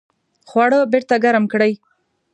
خواړه 0.49 0.79
بیرته 0.91 1.15
ګرم 1.23 1.45
کړئ 1.51 1.73